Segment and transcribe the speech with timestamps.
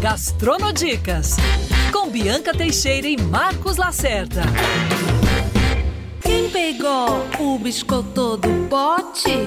[0.00, 1.36] Gastronodicas,
[1.92, 4.40] com Bianca Teixeira e Marcos Lacerda.
[6.22, 9.46] Quem pegou o biscoito do pote?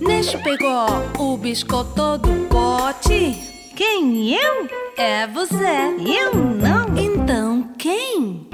[0.00, 0.86] Neste pegou
[1.18, 3.34] o biscoito do pote?
[3.76, 4.34] Quem?
[4.34, 4.66] Eu?
[4.96, 5.92] É você.
[6.00, 6.96] Eu não.
[6.96, 8.48] Então quem?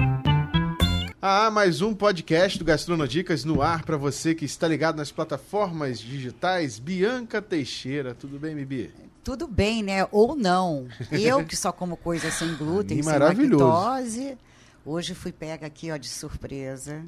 [1.21, 6.01] Ah, mais um podcast do Gastronodicas no ar para você que está ligado nas plataformas
[6.01, 6.79] digitais.
[6.79, 9.10] Bianca Teixeira, tudo bem, Bibi?
[9.23, 10.07] Tudo bem, né?
[10.11, 10.87] Ou não.
[11.11, 13.63] Eu que só como coisa sem glúten, E sem maravilhoso.
[13.65, 14.37] lactose.
[14.85, 17.03] Hoje fui pega aqui, ó, de surpresa.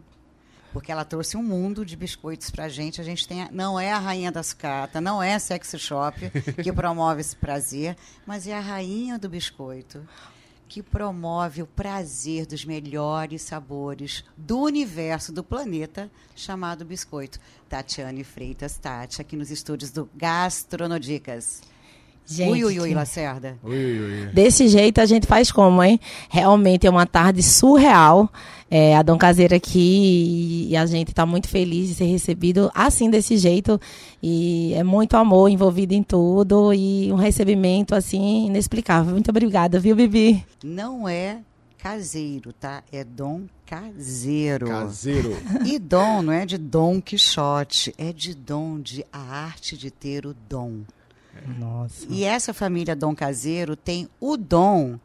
[0.71, 2.99] Porque ela trouxe um mundo de biscoitos pra gente.
[2.99, 6.17] A gente tem a- não é a rainha da sucata, não é a Sex Shop
[6.63, 7.95] que promove esse prazer,
[8.25, 10.03] mas é a rainha do biscoito
[10.67, 17.39] que promove o prazer dos melhores sabores do universo, do planeta, chamado biscoito.
[17.69, 21.61] Tatiane Freitas Tati, aqui nos estúdios do Gastronodicas.
[22.25, 23.57] Gente, ui, ui, ui, Lacerda.
[23.63, 24.25] Oi, oi, oi.
[24.33, 25.99] Desse jeito a gente faz como, hein?
[26.29, 28.29] Realmente é uma tarde surreal.
[28.71, 33.07] É, a Dom Caseira aqui e a gente está muito feliz de ser recebido assim,
[33.07, 33.79] desse jeito.
[34.21, 39.11] E é muito amor envolvido em tudo e um recebimento assim inexplicável.
[39.11, 40.43] Muito obrigada, viu, Bibi?
[40.63, 41.41] Não é
[41.77, 42.81] caseiro, tá?
[42.91, 44.67] É Dom Caseiro.
[44.67, 45.37] Caseiro.
[45.65, 50.25] E dom não é de Dom Quixote, é de dom de a arte de ter
[50.25, 50.81] o dom.
[51.57, 52.05] Nossa.
[52.09, 54.99] E essa família Dom Caseiro tem o dom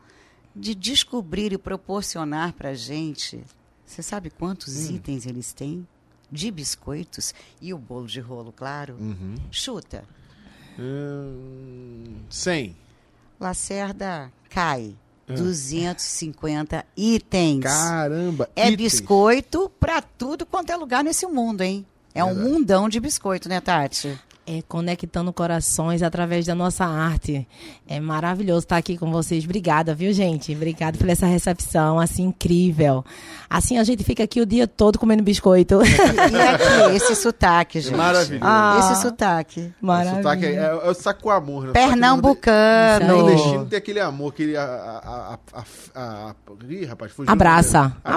[0.55, 3.43] de descobrir e proporcionar pra gente.
[3.87, 5.87] Você sabe quantos itens eles têm?
[6.31, 8.97] De biscoitos e o bolo de rolo, claro.
[9.01, 9.35] Uhum.
[9.51, 10.05] Chuta.
[10.79, 12.77] Hum, 100.
[13.41, 14.95] Lacerda cai.
[15.27, 17.65] 250 itens.
[17.65, 18.49] Caramba.
[18.57, 18.77] É itens.
[18.77, 21.85] biscoito pra tudo quanto é lugar nesse mundo, hein?
[22.15, 22.49] É um Verdade.
[22.51, 24.19] mundão de biscoito, né, Tati?
[24.51, 27.47] É conectando corações através da nossa arte.
[27.87, 29.45] É maravilhoso estar aqui com vocês.
[29.45, 30.55] Obrigada, viu, gente?
[30.55, 33.05] Obrigada por essa recepção, assim, incrível.
[33.51, 35.81] Assim a gente fica aqui o dia todo comendo biscoito.
[35.85, 37.95] E aqui, esse sotaque, gente.
[37.95, 38.45] Maravilhoso.
[38.47, 39.71] Ah, Esse sotaque.
[39.83, 39.87] O
[40.17, 41.65] sotaque é, é, é o saco com amor.
[41.65, 41.71] Né?
[41.71, 43.05] O Pernambucano.
[43.05, 43.19] Isso aí.
[43.19, 44.57] Nordestino tem aquele amor, aquele.
[44.57, 46.35] A, a, a, a, a, a,
[46.73, 47.31] Ih, rapaz, fugiu.
[47.31, 48.15] Abraça, Abraça,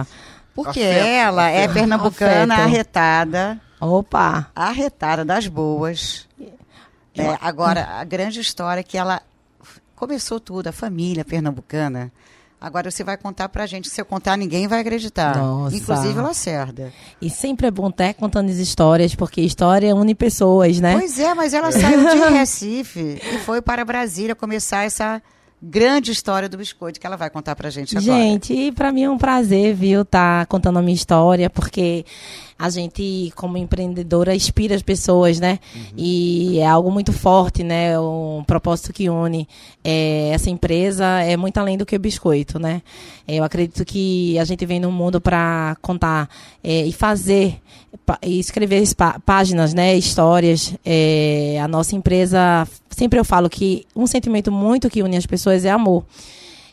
[0.00, 0.06] abraça.
[0.54, 1.72] Porque Afeto, ela é afeto.
[1.74, 2.66] pernambucana, Afeto.
[2.68, 4.50] arretada, Opa!
[4.54, 6.28] arretada das boas.
[7.16, 9.22] É, agora, a grande história é que ela
[9.94, 12.10] começou tudo, a família pernambucana.
[12.60, 13.90] Agora você vai contar pra gente.
[13.90, 15.36] Se eu contar, ninguém vai acreditar.
[15.36, 15.76] Nossa.
[15.76, 16.92] Inclusive Lacerda.
[17.20, 20.96] E sempre é bom estar contando as histórias, porque história une pessoas, né?
[20.98, 25.22] Pois é, mas ela saiu de Recife e foi para Brasília começar essa
[25.68, 28.20] grande história do biscoito que ela vai contar pra gente agora.
[28.22, 32.04] Gente, para mim é um prazer, viu, estar contando a minha história, porque
[32.58, 35.58] a gente, como empreendedora, inspira as pessoas, né?
[35.96, 37.98] E é algo muito forte, né?
[37.98, 39.48] Um propósito que une
[39.82, 42.82] é, essa empresa é muito além do que o biscoito, né?
[43.26, 46.28] Eu acredito que a gente vem no mundo para contar
[46.62, 47.60] é, e fazer
[48.22, 49.96] e escrever pá- páginas, né?
[49.96, 50.74] Histórias.
[50.84, 55.64] É, a nossa empresa, sempre eu falo que um sentimento muito que une as pessoas
[55.64, 56.04] é amor.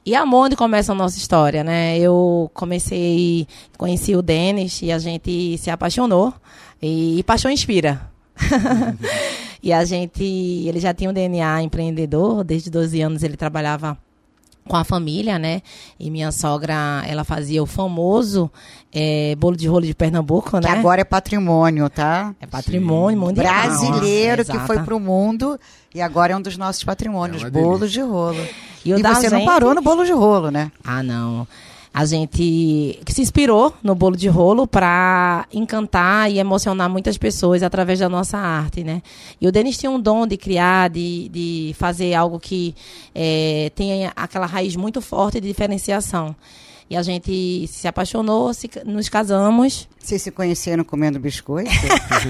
[0.06, 2.00] E amor onde começa a nossa história, né?
[2.00, 6.34] Eu comecei, conheci o Denis e a gente se apaixonou.
[6.82, 8.10] E, paixão inspira.
[9.62, 13.96] e a gente, ele já tinha um DNA empreendedor, desde 12 anos ele trabalhava
[14.68, 15.62] com a família, né?
[16.00, 18.50] E minha sogra, ela fazia o famoso
[18.94, 20.72] eh, bolo de rolo de Pernambuco, Que né?
[20.72, 22.34] agora é patrimônio, tá?
[22.40, 23.46] é patrimônio mundial.
[23.46, 25.60] Brasileiro que foi pro mundo
[25.94, 28.38] e agora é um dos nossos patrimônios, É bolo de rolo.
[28.86, 30.72] E E, você não gente- parou no bolo de rolo, né?
[30.84, 31.48] Ah, não.
[31.94, 37.62] A gente que se inspirou no bolo de rolo para encantar e emocionar muitas pessoas
[37.64, 39.02] através da nossa arte, né?
[39.42, 42.74] E o Denis tinha um dom de criar, de, de fazer algo que
[43.14, 46.34] eh, tenha aquela raiz muito forte de diferenciação.
[46.90, 51.70] E a gente se apaixonou, se, nos casamos, Vocês se conheceram comendo biscoito?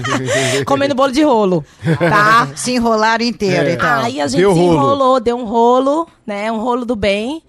[0.66, 1.64] comendo bolo de rolo,
[1.98, 2.50] tá?
[2.54, 3.72] se enrolaram inteiro, É.
[3.74, 4.00] então.
[4.02, 4.74] Aí a gente Deu se rolo.
[4.74, 6.50] enrolou, deu um rolo, né?
[6.50, 7.42] Um rolo do bem.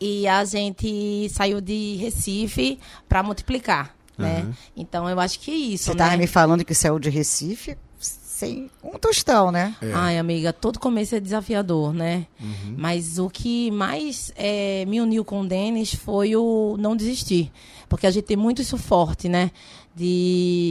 [0.00, 4.46] E a gente saiu de Recife para multiplicar, né?
[4.76, 5.96] Então eu acho que é isso, Você né?
[5.96, 9.76] tava me falando que saiu de Recife sem um tostão, né?
[9.94, 12.26] Ai, amiga, todo começo é desafiador, né?
[12.40, 12.74] Uhum.
[12.76, 17.52] Mas o que mais eh, me uniu com o Denis foi o não desistir.
[17.88, 19.52] Porque a gente tem muito isso forte, né?
[19.94, 20.63] De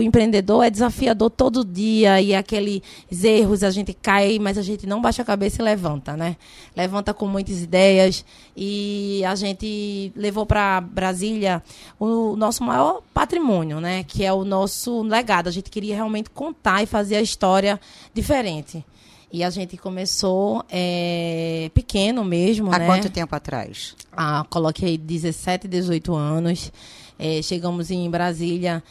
[0.00, 2.82] o empreendedor é desafiador todo dia e aqueles
[3.22, 6.36] erros a gente cai, mas a gente não baixa a cabeça e levanta, né?
[6.74, 8.24] Levanta com muitas ideias
[8.56, 11.62] e a gente levou para Brasília
[11.98, 14.02] o nosso maior patrimônio, né?
[14.04, 15.48] Que é o nosso legado.
[15.48, 17.78] A gente queria realmente contar e fazer a história
[18.14, 18.82] diferente.
[19.30, 22.86] E a gente começou é, pequeno mesmo, Há né?
[22.86, 23.94] quanto tempo atrás?
[24.10, 26.72] Ah, coloquei 17, 18 anos.
[27.18, 28.82] É, chegamos em Brasília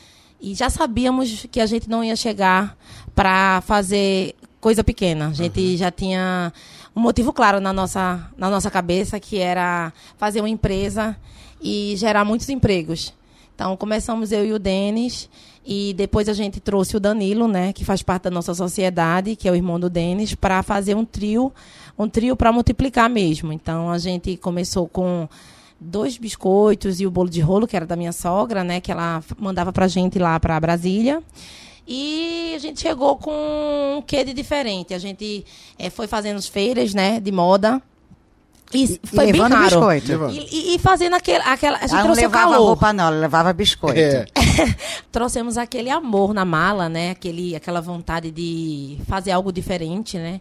[0.42, 2.78] e já sabíamos que a gente não ia chegar
[3.14, 5.28] para fazer coisa pequena.
[5.28, 6.54] A gente já tinha
[6.96, 11.16] um motivo claro na nossa, na nossa cabeça, que era fazer uma empresa
[11.62, 13.14] e gerar muitos empregos.
[13.54, 15.30] Então, começamos eu e o Denis,
[15.66, 19.50] e depois a gente trouxe o Danilo, né, que faz parte da nossa sociedade, que
[19.50, 21.52] é o irmão do Denis, para fazer um trio,
[21.98, 23.52] um trio para multiplicar mesmo.
[23.52, 25.28] Então, a gente começou com
[25.80, 29.24] dois biscoitos e o bolo de rolo, que era da minha sogra, né, que ela
[29.38, 31.22] mandava pra gente lá para Brasília.
[31.88, 33.32] E a gente chegou com
[33.98, 34.94] um quê de diferente.
[34.94, 35.44] A gente
[35.78, 37.82] eh, foi fazendo as feiras, né, de moda.
[38.72, 39.64] E, E foi bem levando raro.
[39.88, 40.12] biscoito.
[40.30, 41.78] E, e- e fazendo aquele, aquela.
[41.78, 42.68] A gente Ela não levava calor.
[42.68, 43.98] roupa, não, ela levava biscoito.
[44.00, 44.28] É.
[45.12, 47.10] Trouxemos aquele amor na mala, né?
[47.10, 50.40] Aquele, aquela vontade de fazer algo diferente, né?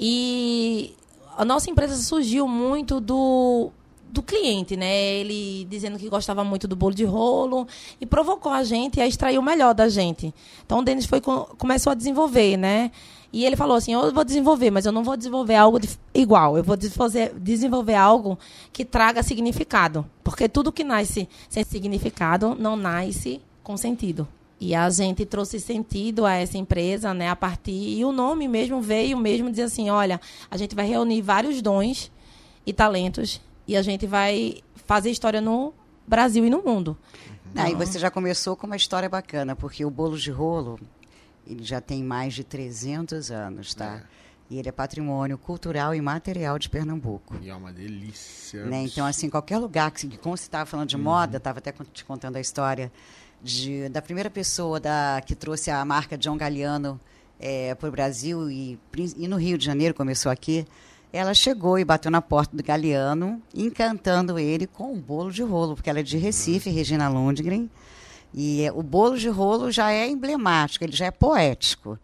[0.00, 0.94] E
[1.36, 3.70] a nossa empresa surgiu muito do,
[4.10, 4.94] do cliente, né?
[5.14, 7.66] Ele dizendo que gostava muito do bolo de rolo
[8.00, 10.34] e provocou a gente a extrair o melhor da gente.
[10.64, 12.90] Então o Denis foi, co- começou a desenvolver, né?
[13.32, 16.56] E ele falou assim: eu vou desenvolver, mas eu não vou desenvolver algo dif- igual.
[16.56, 18.38] Eu vou desenvolver, desenvolver algo
[18.72, 20.04] que traga significado.
[20.24, 24.26] Porque tudo que nasce sem significado não nasce com sentido.
[24.60, 28.80] E a gente trouxe sentido a essa empresa, né, a partir e o nome mesmo
[28.80, 30.20] veio mesmo dizer assim, olha,
[30.50, 32.10] a gente vai reunir vários dons
[32.66, 35.74] e talentos e a gente vai fazer história no
[36.06, 36.96] Brasil e no mundo.
[37.54, 40.80] Aí você já começou com uma história bacana, porque o bolo de rolo,
[41.46, 44.02] ele já tem mais de 300 anos, tá?
[44.50, 47.36] E ele é patrimônio cultural e material de Pernambuco.
[47.42, 48.64] E é uma delícia.
[48.64, 48.84] Né?
[48.84, 52.36] Então, assim, qualquer lugar que, como você estava falando de moda, estava até te contando
[52.36, 52.90] a história
[53.42, 56.98] de, da primeira pessoa da, que trouxe a marca John Galliano
[57.78, 58.78] para o Brasil e,
[59.16, 60.66] e no Rio de Janeiro, começou aqui,
[61.12, 65.74] ela chegou e bateu na porta do Galeano, encantando ele com um bolo de rolo,
[65.74, 67.70] porque ela é de Recife, Regina Lundgren.
[68.34, 71.98] E eh, o bolo de rolo já é emblemático, ele já é poético.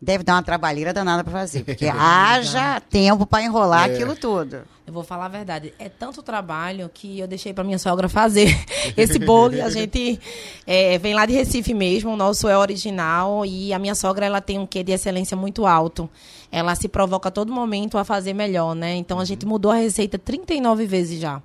[0.00, 3.94] Deve dar uma trabalheira danada para fazer, porque haja tempo para enrolar É.
[3.94, 4.60] aquilo tudo.
[4.86, 8.48] Eu vou falar a verdade, é tanto trabalho que eu deixei para minha sogra fazer
[8.96, 9.54] esse bolo.
[9.54, 10.18] E a gente
[10.66, 14.40] é, vem lá de Recife mesmo, o nosso é original e a minha sogra ela
[14.40, 16.08] tem um quê de excelência muito alto.
[16.50, 18.94] Ela se provoca a todo momento a fazer melhor, né?
[18.94, 21.42] Então a gente mudou a receita 39 vezes já.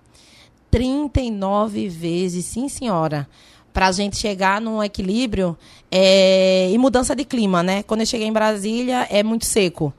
[0.72, 3.28] 39 vezes, sim senhora.
[3.74, 5.58] Pra gente chegar num equilíbrio
[5.92, 7.82] é, e mudança de clima, né?
[7.84, 9.92] Quando eu cheguei em Brasília, é muito seco.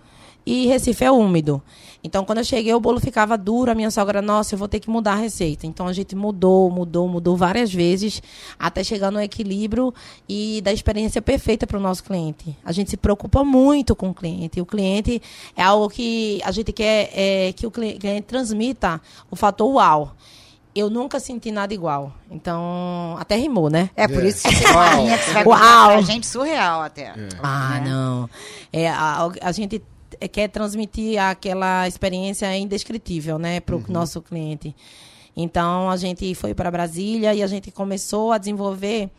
[0.46, 1.60] E Recife é úmido.
[2.04, 3.70] Então, quando eu cheguei, o bolo ficava duro.
[3.70, 5.66] A minha sogra, nossa, eu vou ter que mudar a receita.
[5.66, 8.22] Então, a gente mudou, mudou, mudou várias vezes,
[8.58, 9.92] até chegar no equilíbrio
[10.28, 12.54] e da experiência perfeita para o nosso cliente.
[12.62, 14.60] A gente se preocupa muito com o cliente.
[14.60, 15.20] O cliente
[15.56, 19.00] é algo que a gente quer é, que o cli- cliente transmita
[19.30, 20.14] o fator uau.
[20.74, 22.12] Eu nunca senti nada igual.
[22.30, 23.90] Então, até rimou, né?
[23.94, 24.28] É por É.
[24.28, 24.72] isso que você que
[25.32, 25.88] vai Uau!
[25.92, 27.14] pra gente surreal até.
[27.42, 27.90] Ah, Né?
[27.90, 28.28] não.
[28.72, 29.80] É, a, a gente
[30.32, 34.74] quer transmitir aquela experiência indescritível, né, para o nosso cliente.
[35.36, 39.10] Então, a gente foi para Brasília e a gente começou a desenvolver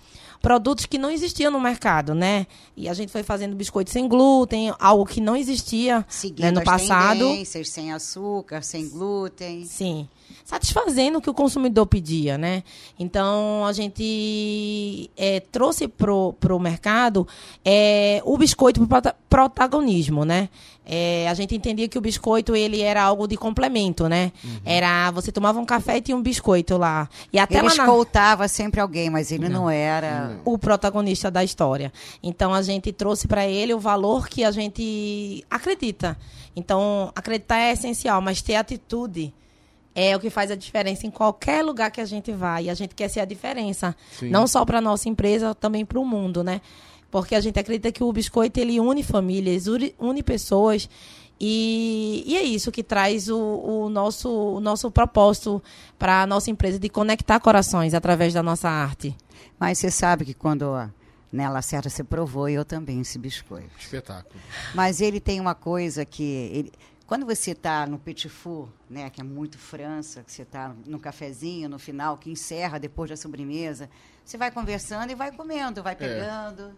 [0.42, 2.46] produtos que não existiam no mercado, né?
[2.78, 6.60] E a gente foi fazendo biscoito sem glúten, algo que não existia Seguindo né, no
[6.60, 7.26] as passado.
[7.66, 9.66] sem açúcar, sem glúten.
[9.66, 10.08] Sim.
[10.44, 12.64] Satisfazendo o que o consumidor pedia, né?
[13.00, 17.28] Então, a gente é, trouxe pro, pro mercado
[17.64, 20.50] é, o biscoito pro prota- protagonismo, né?
[20.86, 24.32] É, a gente entendia que o biscoito, ele era algo de complemento, né?
[24.64, 27.10] Era, você tomava um café e tinha um biscoito lá.
[27.34, 30.40] E até Ele lá na escoltava sempre alguém, mas ele não, era.
[30.46, 31.92] o protagonista da história.
[32.22, 36.16] Então a gente trouxe para ele o valor que a gente acredita.
[36.56, 39.34] Então acreditar é essencial, mas ter atitude
[39.96, 42.66] é o que faz a diferença em qualquer lugar que a gente vai.
[42.66, 44.30] E a gente quer ser a diferença, Sim.
[44.30, 46.60] não só para nossa empresa, também para o mundo, né?
[47.10, 50.90] Porque a gente acredita que o biscoito ele une famílias, une, pessoas.
[51.40, 55.62] E, e é isso que traz o, o nosso, o nosso propósito
[55.98, 59.16] para a nossa empresa de conectar corações através da nossa arte.
[59.60, 60.66] Mas você sabe que quando
[61.32, 63.70] né, Lacerda você provou, eu também esse biscoito.
[63.80, 64.40] Espetáculo.
[64.74, 66.24] Mas ele tem uma coisa que.
[66.54, 66.72] ele-
[67.08, 71.00] quando você está no petit four, né, que é muito França, que você está no
[71.00, 73.90] cafezinho no final, que encerra depois da sobremesa,
[74.24, 76.76] você vai conversando e vai comendo, vai pegando.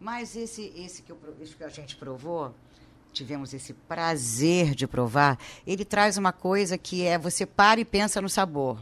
[0.00, 2.54] Mas esse, esse, que eu esse que a gente provou,
[3.12, 8.20] tivemos esse prazer de provar, ele traz uma coisa que é você para e pensa
[8.20, 8.78] no sabor.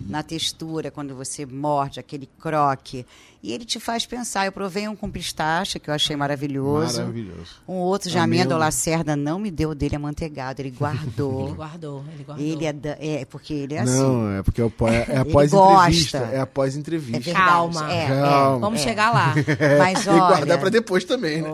[0.00, 3.06] na textura, quando você morde, aquele croque.
[3.42, 4.46] E ele te faz pensar.
[4.46, 6.98] Eu provei um com pistache, que eu achei maravilhoso.
[7.00, 7.56] Maravilhoso.
[7.68, 8.58] Um outro de Amêndoa.
[8.58, 11.46] lacerda não me deu dele amanteigado, ele guardou.
[11.46, 12.44] Ele guardou, ele guardou.
[12.46, 13.98] ele é, da- é, porque ele é assim.
[13.98, 16.18] Não, é porque é o pó- é Ele após entrevista.
[16.18, 16.34] gosta.
[16.36, 17.20] É após É entrevista.
[17.20, 17.46] verdade.
[17.48, 17.92] Calma.
[17.92, 18.58] É, Calma.
[18.58, 18.82] Vamos é.
[18.82, 19.34] chegar lá.
[19.78, 21.48] Mas Tem que guardar olha, pra depois também, né?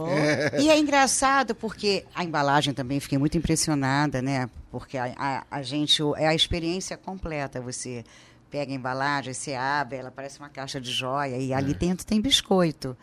[0.60, 4.48] E é engraçado porque a embalagem também fiquei muito impressionada, né?
[4.70, 7.60] Porque a, a, a gente é a experiência completa.
[7.60, 8.04] Você
[8.52, 12.20] pega a embalagem, você abre, ela parece uma caixa de joia e ali dentro tem
[12.20, 12.94] biscoito,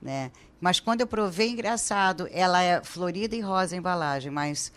[0.00, 0.30] né?
[0.60, 4.72] Mas quando eu provei, engraçado, ela é florida e rosa a embalagem, mas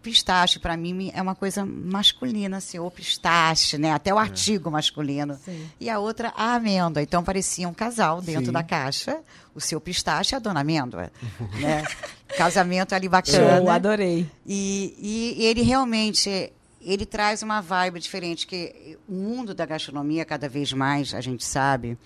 [0.00, 3.92] pistache para mim é uma coisa masculina, assim, ou pistache, né?
[3.92, 5.38] Até o artigo masculino.
[5.44, 5.68] Sim.
[5.78, 7.02] E a outra a amêndoa.
[7.02, 8.52] Então parecia um casal dentro Sim.
[8.52, 9.18] da caixa,
[9.54, 11.12] o seu pistache e a dona amêndoa,
[11.60, 11.84] né?
[12.38, 13.58] Casamento ali bacana.
[13.58, 14.26] Eu adorei.
[14.46, 16.50] E, e ele realmente
[16.86, 21.44] ele traz uma vibe diferente que o mundo da gastronomia cada vez mais a gente
[21.44, 21.98] sabe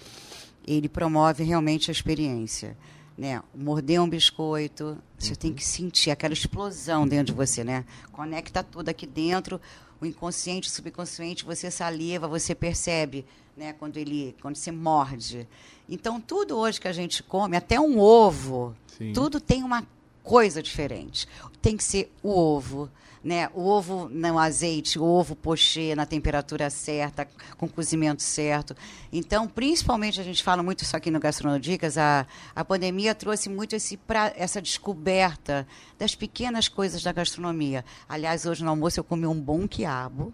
[0.66, 2.76] ele promove realmente a experiência
[3.16, 8.62] né morder um biscoito você tem que sentir aquela explosão dentro de você né conecta
[8.62, 9.60] tudo aqui dentro
[10.00, 15.46] o inconsciente o subconsciente você saliva você percebe né quando ele quando você morde
[15.88, 19.12] então tudo hoje que a gente come até um ovo Sim.
[19.12, 19.86] tudo tem uma
[20.22, 21.26] coisa diferente.
[21.60, 22.88] Tem que ser o ovo,
[23.22, 23.48] né?
[23.54, 28.74] O ovo no azeite, ovo pochê na temperatura certa, com cozimento certo.
[29.12, 33.76] Então, principalmente a gente fala muito isso aqui no Gastronodicas, a, a pandemia trouxe muito
[33.76, 35.66] esse pra, essa descoberta
[35.98, 37.84] das pequenas coisas da gastronomia.
[38.08, 40.32] Aliás, hoje no almoço eu comi um bom quiabo.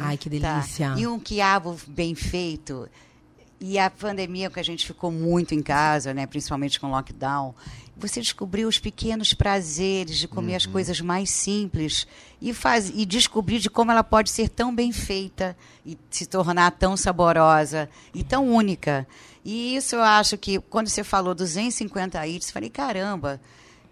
[0.00, 0.54] Ai, que tá?
[0.58, 0.94] delícia.
[0.96, 2.88] E um quiabo bem feito.
[3.66, 7.54] E a pandemia, que a gente ficou muito em casa, né, principalmente com o lockdown,
[7.96, 12.06] você descobriu os pequenos prazeres de comer as coisas mais simples
[12.42, 16.72] e, faz, e descobrir de como ela pode ser tão bem feita e se tornar
[16.72, 19.08] tão saborosa e tão única.
[19.42, 23.40] E isso eu acho que, quando você falou 250 itens, eu falei, caramba.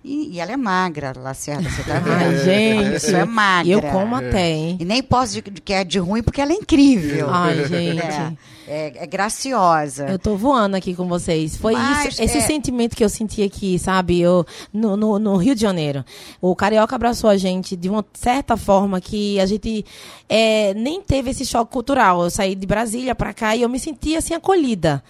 [0.05, 2.13] E, e ela é magra, Lacerda, você tá vendo?
[2.13, 2.87] Ai, gente.
[2.89, 3.69] A pessoa é magra.
[3.69, 4.77] E eu como até, hein?
[4.81, 7.29] E nem posso dizer que é de ruim, porque ela é incrível.
[7.31, 8.01] Ai, gente.
[8.01, 8.35] É,
[8.67, 10.07] é, é graciosa.
[10.09, 11.57] Eu tô voando aqui com vocês.
[11.57, 14.21] Foi Mas, isso, esse é- sentimento que eu senti aqui, sabe?
[14.21, 16.05] Eu, no, no, no Rio de Janeiro.
[16.41, 19.85] O Carioca abraçou a gente de uma certa forma que a gente
[20.29, 22.25] é, nem teve esse choque cultural.
[22.25, 25.03] Eu saí de Brasília pra cá e eu me senti assim acolhida.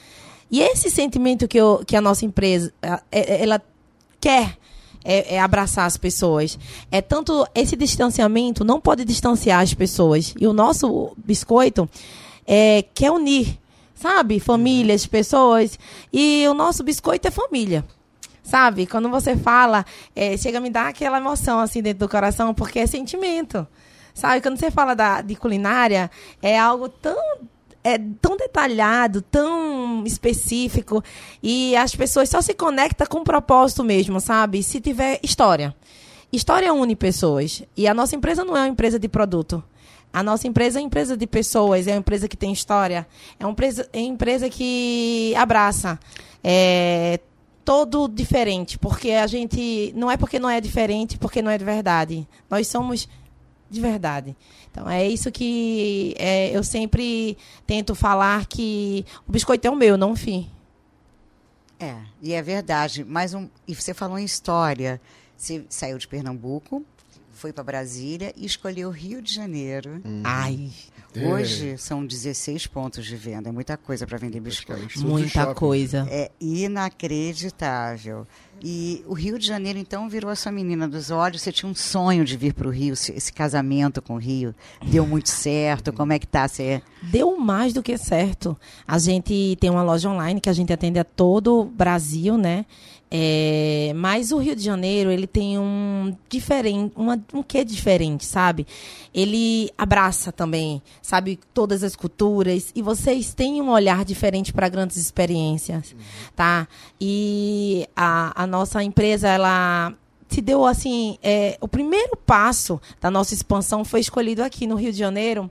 [0.51, 2.71] E esse sentimento que, eu, que a nossa empresa,
[3.11, 3.59] é- ela
[4.21, 4.57] quer
[5.05, 6.59] é, é abraçar as pessoas.
[6.91, 10.35] É tanto esse distanciamento não pode distanciar as pessoas.
[10.41, 11.89] E o nosso biscoito
[12.47, 13.59] é, quer unir,
[13.95, 14.41] sabe?
[14.41, 15.79] Famílias, pessoas.
[16.13, 17.85] E o nosso biscoito é família.
[18.43, 18.87] Sabe?
[18.87, 22.81] Quando você fala, é, chega a me dar aquela emoção assim dentro do coração, porque
[22.81, 23.67] é sentimento.
[24.13, 24.41] Sabe?
[24.41, 26.11] Quando você fala da, de culinária,
[26.43, 27.17] é algo tão
[27.85, 31.03] é tão detalhado, tão específico
[31.43, 34.63] e as pessoas só se conectam com o propósito mesmo, sabe?
[34.63, 35.75] Se tiver história.
[36.33, 37.63] História une pessoas.
[37.77, 39.63] E a nossa empresa não é uma empresa de produto.
[40.13, 43.07] A nossa empresa é uma empresa de pessoas, é uma empresa que tem história,
[43.41, 45.99] é uma empresa, é uma empresa que abraça.
[46.45, 47.19] É
[47.65, 51.65] todo diferente, porque a gente não é porque não é diferente, porque não é de
[51.65, 52.27] verdade.
[52.51, 53.09] Nós somos
[53.73, 54.37] de verdade.
[54.71, 57.37] Então é isso que é, eu sempre
[57.67, 60.49] tento falar que o biscoito é o meu, não o fim.
[61.81, 63.05] É, e é verdade.
[63.05, 65.01] Mas um, e você falou em história.
[65.37, 66.85] Você saiu de Pernambuco,
[67.33, 70.01] foi para Brasília e escolheu o Rio de Janeiro.
[70.23, 70.71] Ai,
[71.15, 71.27] É.
[71.27, 73.49] Hoje são 16 pontos de venda.
[73.49, 74.81] É muita coisa para vender biscoito.
[74.81, 76.07] Praticamente todos os muita coisa.
[76.11, 78.27] É inacreditável.
[78.65, 81.43] E o Rio de Janeiro, então, virou a sua menina dos olhos.
[81.43, 84.55] Você tinha um sonho de vir para o Rio, esse casamento com o Rio.
[84.85, 85.93] Deu muito certo.
[85.93, 86.47] Como é que tá?
[86.47, 88.57] Você Deu mais do que certo.
[88.87, 92.65] A gente tem uma loja online que a gente atende a todo o Brasil, né?
[93.15, 98.67] É, mas o Rio de Janeiro, ele tem um diferente, uma, um quê diferente, sabe?
[99.13, 104.97] Ele abraça também, sabe, todas as culturas e vocês têm um olhar diferente para grandes
[104.97, 105.95] experiências,
[106.35, 106.67] tá?
[106.99, 109.93] E a, a nossa empresa, ela
[110.27, 114.91] se deu assim, é, o primeiro passo da nossa expansão foi escolhido aqui no Rio
[114.91, 115.51] de Janeiro.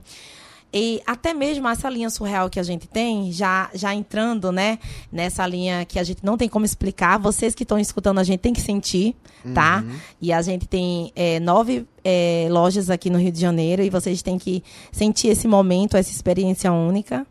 [0.72, 4.78] E até mesmo essa linha surreal que a gente tem, já, já entrando, né,
[5.10, 8.40] nessa linha que a gente não tem como explicar, vocês que estão escutando a gente
[8.40, 9.14] tem que sentir,
[9.52, 9.84] tá?
[10.20, 14.22] E a gente tem é, nove é, lojas aqui no Rio de Janeiro e vocês
[14.22, 17.26] têm que sentir esse momento, essa experiência única.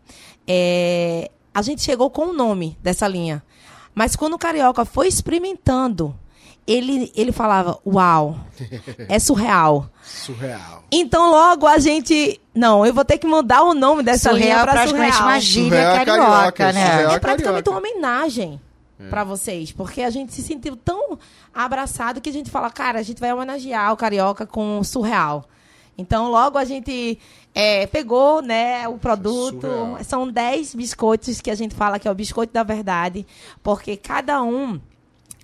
[0.48, 3.44] É, a gente chegou com o nome dessa linha.
[3.94, 6.16] Mas quando o Carioca foi experimentando
[6.68, 8.38] ele, ele falava, uau,
[9.10, 9.90] é surreal.
[10.04, 10.84] Surreal.
[10.92, 14.56] Então logo a gente, não, eu vou ter que mudar o nome dessa Surreal linha
[14.56, 15.30] é para praticamente surreal.
[15.30, 16.92] uma gíria Surreal é carioca, carioca, né?
[16.92, 17.72] surreal É praticamente carioca.
[17.72, 18.62] uma homenagem
[19.10, 21.18] pra vocês, porque a gente se sentiu tão
[21.54, 25.46] abraçado que a gente fala, cara, a gente vai homenagear o carioca com surreal.
[25.98, 27.18] Então, logo a gente
[27.54, 29.62] é, pegou né, o produto.
[29.62, 30.04] Surreal.
[30.04, 33.26] São 10 biscoitos que a gente fala que é o biscoito da verdade,
[33.64, 34.80] porque cada um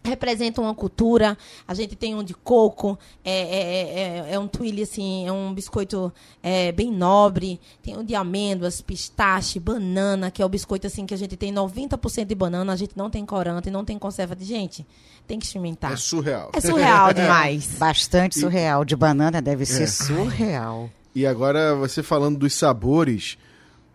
[0.08, 1.38] representa uma cultura.
[1.68, 4.00] A gente tem um de coco, é, é,
[4.30, 6.12] é, é um twilly, assim, é um biscoito
[6.42, 7.60] é, bem nobre.
[7.84, 11.54] Tem um de amêndoas, pistache, banana, que é o biscoito assim que a gente tem
[11.54, 14.86] 90% de banana, a gente não tem corante, não tem conserva de gente.
[15.28, 15.92] Tem que experimentar.
[15.94, 16.52] É surreal.
[16.54, 17.76] É surreal demais.
[17.78, 18.86] Bastante surreal.
[18.86, 19.88] De banana deve ser É.
[19.88, 20.90] surreal.
[21.14, 23.38] E agora, você falando dos sabores,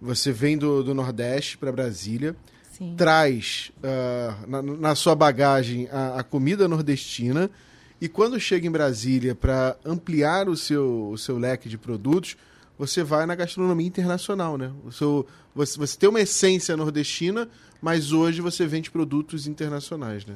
[0.00, 2.37] você vem do, do Nordeste para Brasília,
[2.73, 2.95] Sim.
[2.97, 7.50] traz ah, na, na sua bagagem a, a comida nordestina,
[8.00, 12.37] e quando chega em Brasília para ampliar o seu, o seu leque de produtos,
[12.76, 14.73] você vai na gastronomia internacional, né?
[14.85, 15.25] O seu,
[15.55, 17.49] você, você tem uma essência nordestina,
[17.81, 20.35] mas hoje você vende produtos internacionais, né?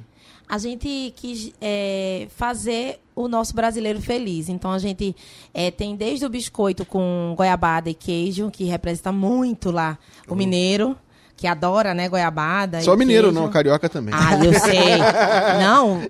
[0.48, 4.48] a gente quis é, fazer o nosso brasileiro feliz.
[4.48, 5.14] Então a gente
[5.52, 10.96] é, tem desde o biscoito com goiabada e queijo, que representa muito lá o mineiro,
[11.36, 12.80] que adora, né, goiabada.
[12.80, 13.40] Só e mineiro, queijo.
[13.40, 14.14] não, carioca também.
[14.16, 14.96] Ah, eu sei.
[15.60, 16.00] Não,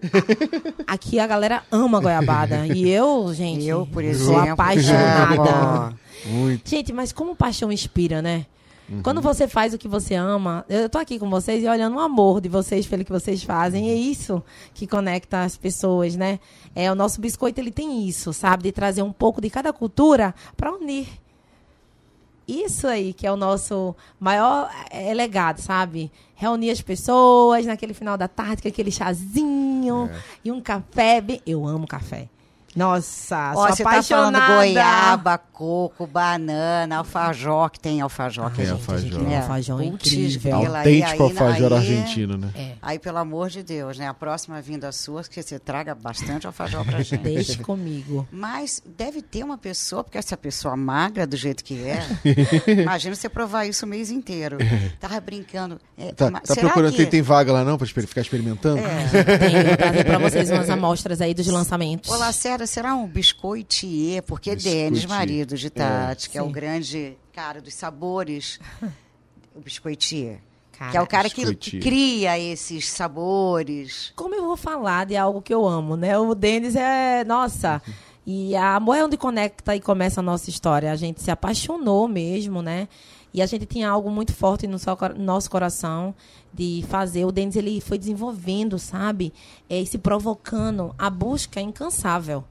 [0.87, 2.67] aqui a galera ama goiabada.
[2.69, 5.51] E eu, gente, Eu, por sou exemplo, apaixonada.
[5.51, 5.99] amo.
[6.27, 6.69] Muito.
[6.69, 8.47] Gente, mas como paixão inspira, né?
[8.89, 9.03] Uhum.
[9.03, 12.01] Quando você faz o que você ama, eu tô aqui com vocês e olhando o
[12.01, 14.43] amor de vocês pelo que vocês fazem, e é isso
[14.73, 16.39] que conecta as pessoas, né?
[16.75, 20.33] É o nosso biscoito ele tem isso, sabe, de trazer um pouco de cada cultura
[20.57, 21.09] para unir.
[22.47, 26.11] Isso aí que é o nosso maior é, legado, sabe?
[26.35, 30.21] Reunir as pessoas naquele final da tarde com aquele chazinho É.
[30.45, 31.21] e um café.
[31.21, 32.29] bem- Eu amo café.
[32.77, 34.55] Nossa, Ó, sou você tá falando apaixonada.
[34.55, 38.51] goiaba, coco, banana, alfajor, que tem alfajor.
[38.51, 39.23] que Tem a gente- alfajor.
[39.23, 39.37] né?
[39.39, 40.55] Alfajor é incrível.
[40.57, 42.51] Autêntico aí- alfajor aí- argentino, né?
[42.55, 42.73] É.
[42.83, 44.07] Aí, pelo amor de Deus, né?
[44.07, 47.17] A próxima vinda sua, que você traga bastante alfajor pra gente.
[47.23, 48.29] Deixe comigo.
[48.31, 52.05] Mas deve ter uma pessoa, porque essa pessoa magra do jeito que é,
[52.83, 54.59] imagina você provar isso o mês inteiro.
[55.01, 55.81] Tava brincando.
[55.97, 56.99] é, Tá, tá será procurando, que...
[56.99, 58.79] tem, tem vaga lá não, pra ficar experimentando?
[58.81, 59.07] É.
[59.69, 62.11] Vou trazer pra vocês umas amostras aí dos lançamentos.
[62.11, 62.33] Olá,
[62.67, 64.23] Será um biscoitier?
[64.23, 64.91] Porque Biscoitier.
[64.91, 68.59] Denis, marido de Tati, que é o grande cara dos sabores,
[69.55, 70.41] o biscoitier.
[70.73, 71.83] Cara, que é o cara que biscoitier.
[71.83, 74.13] cria esses sabores.
[74.15, 76.19] Como eu vou falar de algo que eu amo, né?
[76.19, 77.25] O Denis é.
[77.25, 77.83] Nossa.
[78.29, 80.91] E a amor é onde conecta e começa a nossa história.
[80.91, 82.89] A gente se apaixonou mesmo, né?
[83.33, 84.79] E a gente tinha algo muito forte no
[85.19, 86.13] nosso coração
[86.53, 87.25] de fazer.
[87.25, 89.33] O Denis ele foi desenvolvendo, sabe?
[89.71, 92.43] É, e se provocando a busca incansável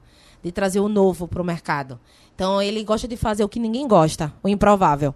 [0.46, 1.98] de trazer o novo para o mercado.
[2.34, 5.12] Então ele gosta de fazer o que ninguém gosta, o improvável.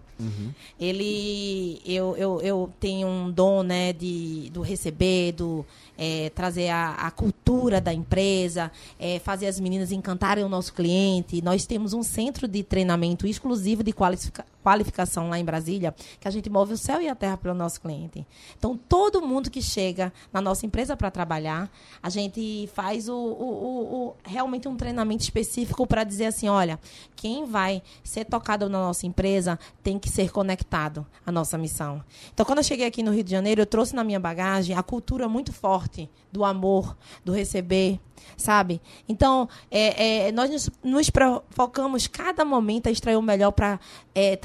[0.79, 5.64] Ele, eu, eu, eu tenho um dom, né, de do receber, do
[5.99, 11.43] é, trazer a, a cultura da empresa, é, fazer as meninas encantarem o nosso cliente.
[11.43, 16.31] Nós temos um centro de treinamento exclusivo de qualifica- qualificação lá em Brasília, que a
[16.31, 18.27] gente move o céu e a terra pelo nosso cliente.
[18.59, 21.70] Então todo mundo que chega na nossa empresa para trabalhar,
[22.03, 26.79] a gente faz o, o- o- o- realmente um treinamento específico para dizer assim, olha,
[27.16, 32.03] quem vai ser tocado na nossa empresa tem que ser conectado à nossa missão.
[32.33, 34.83] Então, quando eu cheguei aqui no Rio de Janeiro, eu trouxe na minha bagagem a
[34.83, 37.99] cultura muito forte do amor, do receber,
[38.37, 38.81] sabe?
[39.09, 41.11] Então, é, é, nós nos, nos
[41.51, 43.81] focamos cada momento a extrair o melhor para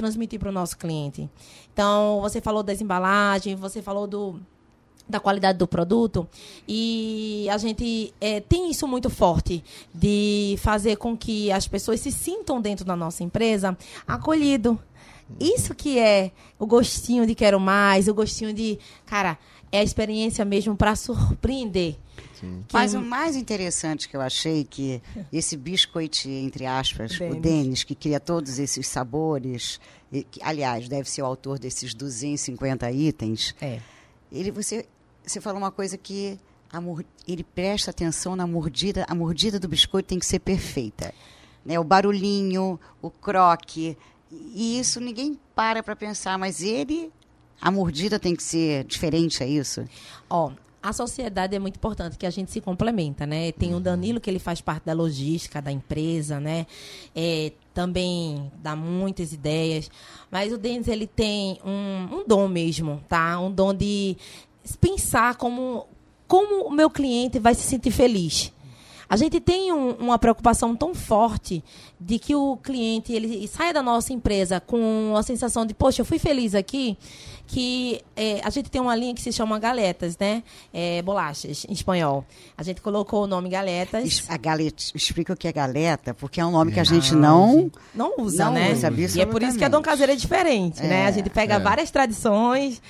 [0.05, 1.27] transmitir para o nosso cliente.
[1.73, 4.39] Então, você falou das embalagens, você falou do
[5.07, 6.27] da qualidade do produto
[6.67, 9.63] e a gente é, tem isso muito forte
[9.93, 14.79] de fazer com que as pessoas se sintam dentro da nossa empresa acolhido
[15.39, 19.37] isso que é o gostinho de quero mais o gostinho de cara
[19.71, 21.95] é a experiência mesmo para surpreender.
[22.67, 25.01] Que- Mas o mais interessante que eu achei que
[25.31, 27.83] esse biscoitier, entre aspas, o Denis.
[27.83, 29.79] Que cria todos esses sabores,
[30.11, 33.79] e que, aliás, deve ser o autor desses 250 itens, é.
[34.31, 34.85] ele você
[35.25, 36.37] você falou uma coisa que
[36.71, 36.79] a
[37.27, 41.13] ele presta atenção na mordida a mordida do biscoito tem que ser perfeita
[41.65, 41.79] né?
[41.79, 43.97] O barulhinho o croque
[44.31, 47.11] e isso ninguém para para pensar mas ele
[47.61, 49.83] a mordida tem que ser diferente é isso
[50.29, 50.51] Ó,
[50.85, 53.51] a sociedade é muito importante, que a gente se complementa, né?
[53.51, 56.67] Tem o Danilo, que ele faz parte da logística da empresa, né?
[57.15, 59.89] É, também dá muitas ideias.
[60.29, 63.39] Mas o Denis, ele tem um, um dom mesmo, tá?
[63.39, 64.15] Um dom de
[64.79, 65.87] pensar como,
[66.27, 68.53] como o meu cliente vai se sentir feliz.
[69.07, 71.63] A gente tem um- uma preocupação tão forte
[71.99, 76.05] de que o cliente ele saia da nossa empresa com a sensação de, poxa, eu
[76.05, 76.97] fui feliz aqui,
[77.47, 80.41] que é, a gente tem uma linha que se chama galetas, né?
[80.73, 82.25] É, bolachas, em espanhol.
[82.57, 84.23] A gente colocou o nome galetas.
[84.27, 87.71] A galeta, explica o que é galeta, porque é um nome que a gente não.
[87.93, 88.71] Não usa, Não né?
[88.73, 89.81] usa, e é por isso que a Dom.
[89.83, 91.01] Caseiro é diferente, né?
[91.03, 92.81] É, A gente pega várias tradições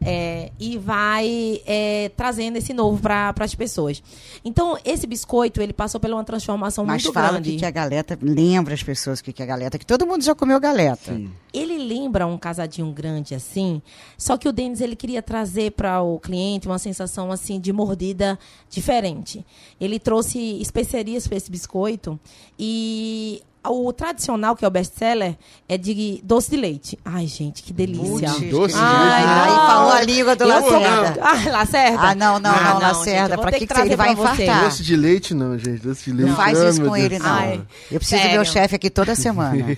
[0.00, 4.02] é, e vai é, trazendo esse novo para as pessoas.
[4.44, 7.52] Então, esse biscoito, ele passou por uma transformação Mas muito fala grande.
[7.52, 10.34] que que é galeta, lembra as pessoas que que é galeta, que todo mundo já
[10.34, 11.20] comeu galeta.
[11.52, 13.82] Ele lembra um casadinho grande assim,
[14.16, 18.38] só que o Denis ele queria trazer para o cliente uma sensação assim de mordida
[18.70, 19.44] diferente.
[19.80, 22.18] Ele trouxe especiarias para esse biscoito
[22.58, 25.36] e o tradicional que é o best-seller
[25.68, 26.98] é de doce de leite.
[27.04, 28.30] Ai, gente, que delícia.
[28.30, 29.28] Putz, Doce de Ai, leite.
[29.40, 29.66] Aí não.
[29.66, 31.20] falou a língua do Lacerda.
[31.20, 31.98] Ah, Lacerda?
[32.00, 34.64] Ah, não, não, não, Lacerda, gente, pra que que trazer ele vai infartar?
[34.64, 35.80] Doce de leite não, gente.
[35.82, 37.26] Doce de leite Não faz ah, isso com ele, não.
[37.34, 38.36] Ai, eu preciso sério.
[38.38, 39.76] ver o chefe aqui toda semana.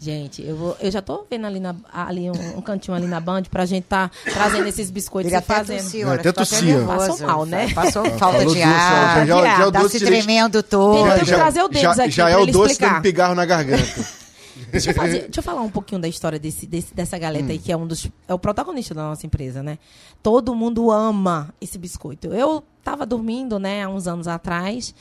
[0.00, 3.20] Gente, eu, vou, eu já tô vendo ali, na, ali um, um cantinho ali na
[3.20, 5.82] Band pra gente tá trazendo esses biscoitos Ele e até fazendo.
[5.82, 6.86] tossiu, É, olha, até nervoso.
[7.08, 7.72] Passou mal, né?
[7.74, 10.98] Passou falta de doce, ar, já- já o tá doce se de leite- tremendo todo.
[10.98, 12.94] Então, eu vou trazer o já, aqui já é o doce explicar.
[12.94, 14.20] dando pigarro na garganta.
[14.70, 17.58] Deixa eu, fazer- deixa eu falar um pouquinho da história desse, desse- dessa galeta aí,
[17.58, 18.08] que é um dos.
[18.28, 19.78] É o protagonista da nossa empresa, né?
[20.22, 22.26] Todo mundo ama esse biscoito.
[22.28, 24.92] Eu tava dormindo, né, há uns anos atrás,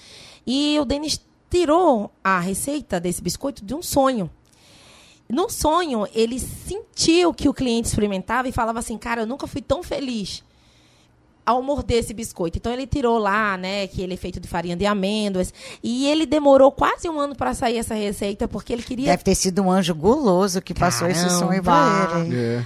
[0.45, 4.29] e o Denis tirou a receita desse biscoito de um sonho.
[5.27, 9.61] No sonho, ele sentiu que o cliente experimentava e falava assim, cara, eu nunca fui
[9.61, 10.43] tão feliz
[11.49, 12.57] ao morder esse biscoito.
[12.57, 15.51] Então ele tirou lá, né, que ele é feito de farinha de amêndoas,
[15.83, 19.35] e ele demorou quase um ano para sair essa receita porque ele queria Deve ter
[19.35, 22.25] sido um anjo guloso que passou esse sonho pra Caramba.
[22.27, 22.37] ele.
[22.37, 22.65] É.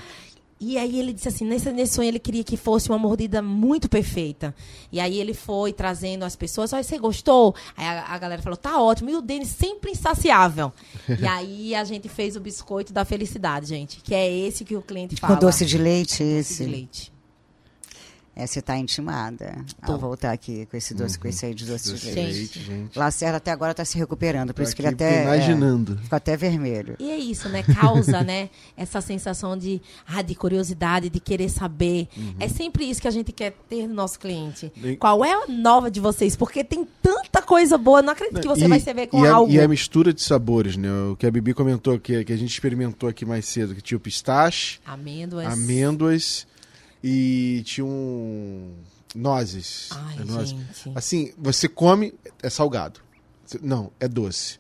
[0.65, 3.89] E aí ele disse assim, nesse, nesse sonho ele queria que fosse uma mordida muito
[3.89, 4.55] perfeita.
[4.91, 7.53] E aí ele foi trazendo as pessoas, olha, você gostou?
[7.75, 9.09] Aí a, a galera falou, tá ótimo.
[9.09, 10.71] E o Denis sempre insaciável.
[11.19, 13.99] e aí a gente fez o biscoito da felicidade, gente.
[14.01, 15.35] Que é esse que o cliente fala.
[15.35, 16.63] Com doce de leite, Doce esse.
[16.65, 17.12] de leite.
[18.35, 19.97] É, você tá intimada a Tô.
[19.97, 22.33] voltar aqui com esse doce, com esse aí de doce Doce de leite.
[22.37, 22.97] leite, gente.
[22.97, 25.19] Lacerda até agora tá se recuperando, por Tô isso que ele até.
[25.19, 25.97] é, imaginando.
[25.99, 26.95] ficou até vermelho.
[26.99, 27.61] E é isso, né?
[27.61, 28.49] Causa, né?
[28.75, 32.07] Essa sensação de, ah, de curiosidade, de querer saber.
[32.39, 34.71] É sempre isso que a gente quer ter no nosso cliente.
[34.83, 36.35] E- Qual é a nova de vocês?
[36.35, 38.01] Porque tem tanta coisa boa.
[38.01, 39.51] Não acredito que você E- vai se ver com e a, algo.
[39.51, 40.89] E a mistura de sabores, né?
[41.11, 43.95] O que a Bibi comentou, que, que a gente experimentou aqui mais cedo, que tinha
[43.97, 45.45] o pistache, Amêndoas.
[45.53, 46.47] amêndoas
[47.03, 48.71] e tinha um...
[49.15, 49.89] nozes.
[49.91, 50.55] Ai, É nozes.
[50.95, 52.99] Assim, você come, é salgado.
[53.61, 54.57] Não, é doce.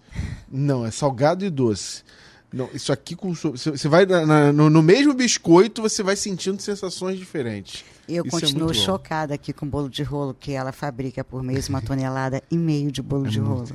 [0.51, 2.03] Não, é salgado e doce.
[2.51, 7.17] Não, isso aqui com você vai na- no, no mesmo biscoito, você vai sentindo sensações
[7.17, 7.83] diferentes.
[8.07, 8.83] é Eu Isso continuo muito bom.
[8.85, 12.57] chocada aqui com o bolo de rolo que ela fabrica por mês uma tonelada e
[12.57, 13.67] meio de bolo de rolo.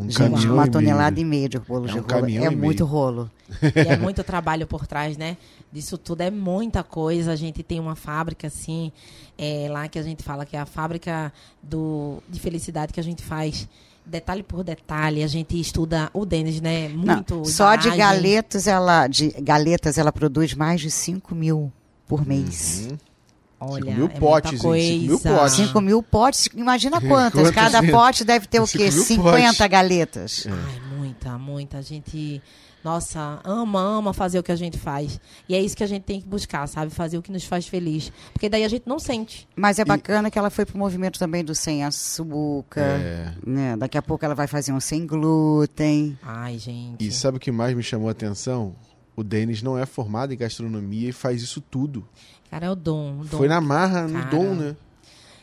[0.00, 2.26] Um caminhão uma e tonelada e meio de bolo É de um rolo.
[2.26, 2.56] É meio.
[2.56, 3.30] muito rolo.
[3.62, 5.36] E é muito trabalho por trás, né?
[5.72, 7.32] Disso tudo é muita coisa.
[7.32, 8.92] A gente tem uma fábrica, assim,
[9.36, 11.32] é, lá que a gente fala que é a fábrica
[11.62, 13.68] do, de felicidade que a gente faz
[14.04, 15.22] detalhe por detalhe.
[15.22, 16.88] A gente estuda o Denis, né?
[16.88, 17.44] Não, Muito.
[17.44, 21.72] só de galetas ela, de galetas ela produz mais de 5 mil
[22.06, 22.88] por mês.
[22.90, 23.09] Uhum.
[23.60, 24.58] Olha, Cinco mil é potes, hein?
[24.60, 25.38] Cinco mil coisa.
[25.38, 25.54] potes.
[25.54, 27.32] 5 mil potes, imagina quantas.
[27.42, 27.94] Quantas Cada vezes?
[27.94, 28.78] pote deve ter o quê?
[28.90, 29.66] mil 50 potes.
[29.68, 30.46] galetas.
[30.48, 31.78] Ai, muita, muita.
[31.78, 32.40] A gente,
[32.82, 35.20] nossa, ama, ama fazer o que a gente faz.
[35.46, 36.90] E é isso que a gente tem que buscar, sabe?
[36.90, 38.10] Fazer o que nos faz feliz.
[38.32, 39.46] Porque daí a gente não sente.
[39.54, 42.80] Mas é bacana que ela foi pro movimento também do sem açúcar.
[42.80, 43.34] É.
[43.46, 43.76] Né?
[43.76, 46.18] Daqui a pouco ela vai fazer um sem glúten.
[46.22, 47.06] Ai, gente.
[47.06, 48.74] E sabe o que mais me chamou a atenção?
[49.14, 52.06] O Denis não é formado em gastronomia e faz isso tudo.
[52.50, 53.20] Cara, é o dom.
[53.20, 53.38] o dom.
[53.38, 54.30] Foi na marra, no Cara.
[54.30, 54.76] dom, né?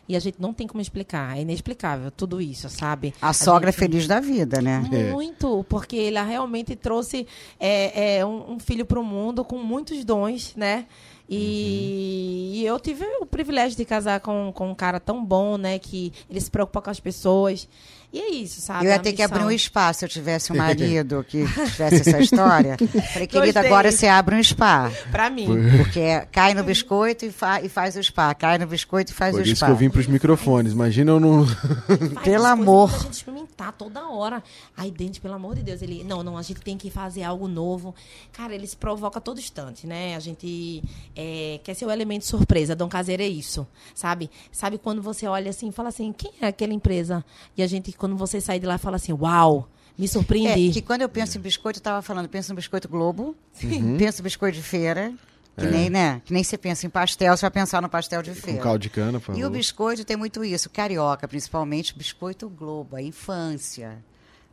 [0.10, 1.38] E a gente não tem como explicar.
[1.38, 3.14] É inexplicável tudo isso, sabe?
[3.22, 4.88] A sogra é gente- feliz da vida, né?
[4.92, 5.12] É.
[5.12, 7.28] Muito, porque ela realmente trouxe
[7.60, 10.86] é, é, um, um filho para o mundo com muitos dons, né?
[11.30, 12.56] E, Uhum.
[12.62, 15.78] e eu tive o privilégio de casar com, com um cara tão bom, né?
[15.78, 17.68] Que ele se preocupa com as pessoas.
[18.12, 18.86] E é isso, sabe?
[18.86, 22.10] Eu ia A ter que abrir um spa se eu tivesse um marido que tivesse
[22.10, 22.78] essa história.
[23.14, 24.90] Falei, querida, agora você abre um spa.
[25.12, 25.48] Pra mim.
[25.78, 28.34] Porque é, cai no biscoito e, fa- e faz o spa.
[28.34, 29.66] Cai no biscoito e faz Por o isso spa.
[29.66, 30.72] que eu vim pros microfones.
[30.72, 31.46] Imagina eu não.
[32.24, 32.90] Pelo amor.
[32.90, 34.42] Pra gente experimentar toda hora.
[34.76, 36.04] Aí, Dente, pelo amor de Deus, ele.
[36.06, 37.94] Não, não, a gente tem que fazer algo novo.
[38.32, 40.16] Cara, ele se provoca a todo instante, né?
[40.16, 40.82] A gente
[41.16, 42.74] é, quer ser o elemento surpresa.
[42.76, 44.30] Dom Caseiro é isso, sabe?
[44.52, 47.24] Sabe quando você olha assim e fala assim: quem é aquela empresa?
[47.58, 50.70] E a gente, quando você sai de lá, fala assim: uau, me surpreendi.
[50.70, 53.36] É, que quando eu penso em biscoito, eu estava falando, penso no biscoito Globo,
[53.98, 55.12] penso no biscoito de feira,
[55.58, 56.22] Que nem, né?
[56.24, 58.62] Que nem você pensa em pastel, você vai pensar no pastel de Com feira.
[58.62, 59.52] caldo de cana, por E o favor.
[59.58, 63.98] biscoito tem muito isso, carioca, principalmente biscoito Globo, a infância.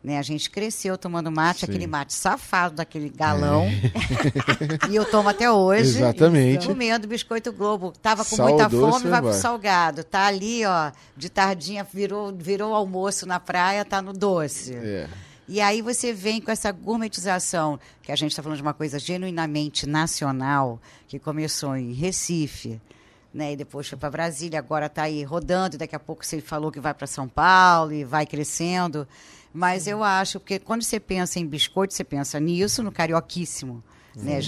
[0.04, 0.18] Né?
[0.18, 1.66] A gente cresceu tomando mate, Sim.
[1.66, 3.66] aquele mate safado daquele galão.
[4.90, 5.96] e eu tomo até hoje.
[5.96, 6.66] Exatamente.
[6.66, 7.90] Comendo biscoito Globo.
[8.02, 10.04] Tava com Sal muita fome, vai pro salgado.
[10.04, 14.74] Tá ali, ó, de tardinha, virou, virou almoço na praia, tá no doce.
[14.74, 15.08] É.
[15.48, 18.98] E aí você vem com essa gourmetização, que a gente está falando de uma coisa
[18.98, 22.80] genuinamente nacional, que começou em Recife,
[23.32, 26.40] né, e depois foi para Brasília, agora está aí rodando, e daqui a pouco você
[26.40, 29.06] falou que vai para São Paulo e vai crescendo.
[29.54, 33.84] Mas eu acho, porque quando você pensa em biscoito, você pensa nisso, no carioquíssimo,
[34.16, 34.40] né,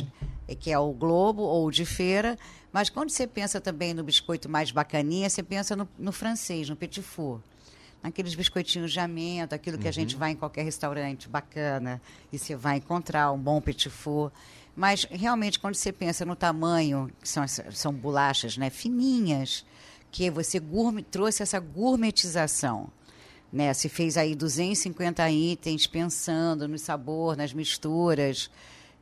[0.59, 2.37] que é o Globo ou o de feira.
[2.73, 6.75] Mas quando você pensa também no biscoito mais bacaninha, você pensa no, no francês, no
[6.75, 7.41] petit four
[8.03, 12.01] aqueles biscoitinhos de amento, aquilo que a gente vai em qualquer restaurante bacana
[12.33, 14.31] e você vai encontrar um bom petit four.
[14.75, 19.65] Mas realmente quando você pensa no tamanho, que são, são bolachas né, fininhas,
[20.11, 22.89] que você gourmet, trouxe essa gourmetização.
[23.53, 23.73] Né?
[23.75, 28.51] Se fez aí 250 itens pensando no sabor, nas misturas.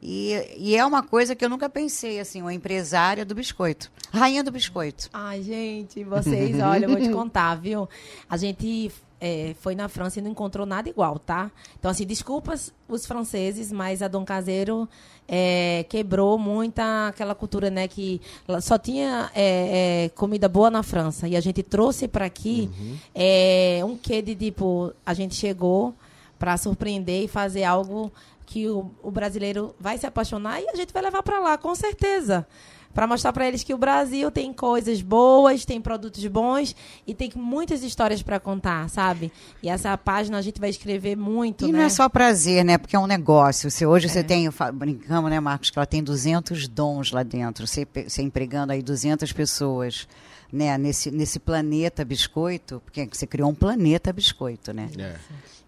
[0.03, 3.91] E, e é uma coisa que eu nunca pensei, assim, uma empresária do biscoito.
[4.13, 5.09] Rainha do biscoito.
[5.13, 7.89] Ai, gente, vocês, olha, eu vou te contar, viu?
[8.29, 8.93] A gente
[9.25, 11.51] é, foi na França e não encontrou nada igual, tá?
[11.79, 14.87] Então, assim, desculpas os franceses, mas a Dom Caseiro
[15.27, 17.89] é, quebrou muita aquela cultura, né?
[17.89, 18.21] Que
[18.61, 21.27] só tinha é, é, comida boa na França.
[21.27, 22.71] E a gente trouxe para aqui
[23.15, 25.95] é, um quê de, tipo, a gente chegou
[26.39, 28.13] para surpreender e fazer algo
[28.45, 31.75] que o, o brasileiro vai se apaixonar e a gente vai levar para lá, com
[31.75, 32.47] certeza.
[32.95, 36.77] Para mostrar para eles que o Brasil tem coisas boas, tem produtos bons
[37.07, 39.33] e tem muitas histórias para contar, sabe?
[39.61, 41.79] E essa página a gente vai escrever muito, E né?
[41.79, 42.79] não é só prazer, né?
[42.79, 43.69] Porque é um negócio.
[43.71, 47.67] Se hoje você tem, brincamos, né, Marcos, que ela tem 200 dons lá dentro.
[47.67, 50.07] Você, você empregando aí 200 pessoas,
[50.55, 54.89] né, nesse, nesse planeta biscoito, porque você criou um planeta biscoito, né?
[54.99, 55.17] É.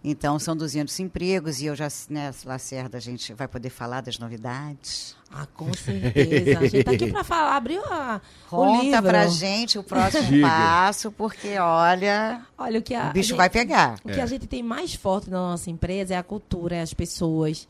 [0.05, 4.19] Então, são 200 empregos e eu já, né, Lacerda, a gente vai poder falar das
[4.21, 5.17] novidades.
[5.33, 6.61] Ah, com certeza.
[6.61, 9.03] A gente tá aqui para falar, abriu a, o Conta livro.
[9.03, 10.47] pra gente o próximo Diga.
[10.47, 13.99] passo, porque, olha, Olha o que a, o bicho a vai gente- pegar.
[14.05, 16.95] O que a gente tem mais forte na nossa empresa é a cultura, é as
[16.95, 17.67] pessoas.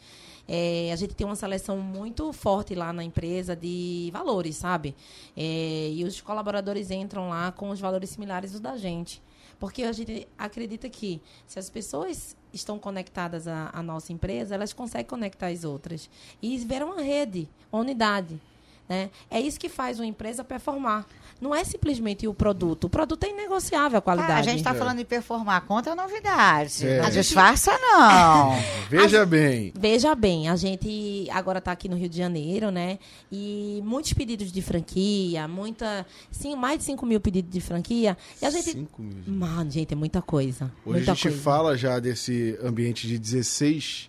[0.49, 4.95] É, a gente tem uma seleção muito forte lá na empresa de valores, sabe?
[5.37, 9.23] É, e os colaboradores entram lá com os valores similares aos da gente.
[9.59, 14.73] Porque a gente acredita que se as pessoas estão conectadas à, à nossa empresa, elas
[14.73, 16.11] conseguem conectar as outras.
[16.43, 18.41] E ver uma rede, uma unidade.
[18.89, 19.11] Né?
[19.31, 21.05] É isso que faz uma empresa performar.
[21.41, 22.85] Não é simplesmente o produto.
[22.85, 24.33] O produto é inegociável a qualidade.
[24.33, 25.61] Ah, a gente está falando de performar.
[25.67, 26.87] Conta a novidade.
[26.87, 26.99] É.
[26.99, 28.53] Não A gente- disfarça, não.
[28.89, 29.73] Veja bem.
[29.79, 32.99] Veja bem, a gente agora está aqui no Rio de Janeiro, né?
[33.31, 36.07] E muitos pedidos de franquia, muita.
[36.31, 38.17] Sim, mais de 5 mil pedidos de franquia.
[38.41, 38.71] E a gente.
[38.71, 39.23] Cinco mil.
[39.27, 40.73] Mano, gente, é muita coisa.
[40.87, 41.43] Hoje muita a gente coisa.
[41.43, 44.09] fala já desse ambiente de 16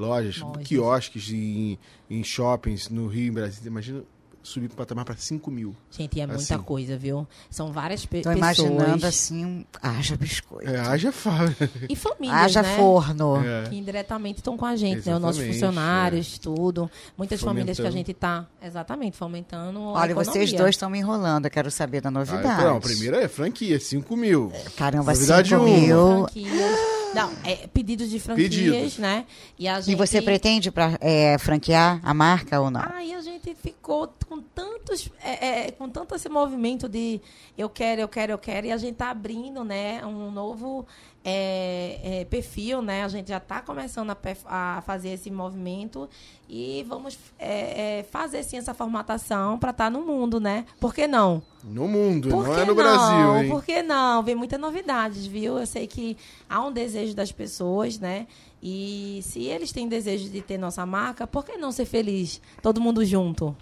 [0.00, 0.66] lojas, Lojas.
[0.66, 3.68] quiosques em, em shoppings no Rio e em Brasília.
[3.68, 4.02] Imagina
[4.42, 5.76] subir para patamar para 5 mil.
[5.90, 6.62] Gente, é muita Assim.
[6.64, 7.28] coisa, viu?
[7.50, 8.36] São várias pe Tô pessoas.
[8.38, 10.70] imaginando assim, um- haja biscoito.
[10.70, 11.54] É, haja fala.
[11.86, 12.74] E famílias, Haja né?
[12.78, 13.36] forno.
[13.44, 13.68] É.
[13.68, 15.14] Que indiretamente estão com a gente, né?
[15.14, 16.90] Os nossos Exatamente, funcionários, tudo.
[17.18, 19.78] Muitas famílias que a gente está, exatamente, fomentando.
[19.78, 21.44] a Olha, vocês dois estão me enrolando.
[21.44, 22.64] Eu quero saber da Ah, novidade.
[22.64, 24.50] não, a primeira é franquia, 5 mil.
[24.74, 25.68] Caramba, Novidade 5 uma.
[25.78, 26.18] mil.
[26.28, 26.99] Franquias.
[27.14, 28.98] Não, é pedidos de franquias, Pedidos.
[28.98, 29.26] né?
[29.58, 29.96] E, a E gente...
[29.96, 32.82] você pretende pra, é, franquear a marca ou não?
[32.94, 37.20] Aí a gente ficou com tantos, é, é, com tanto esse movimento de
[37.58, 40.86] eu quero, eu quero, eu quero, e a gente tá abrindo, né, um novo
[41.24, 43.04] é, é, perfil, né?
[43.04, 46.08] A gente já está começando a, a fazer esse movimento
[46.48, 50.64] e vamos é, é, fazer sim essa formatação para estar no mundo, né?
[50.78, 51.42] Por que não?
[51.62, 53.50] No mundo, Por não que é no Brasil, hein?
[53.50, 54.22] Por que não?
[54.22, 55.58] Vem muitas novidades, viu?
[55.58, 56.16] Eu sei que
[56.48, 58.26] há um desejo das pessoas, né?
[58.62, 62.40] E se eles têm desejo de ter nossa marca, por que não ser feliz?
[62.62, 63.54] Todo mundo junto.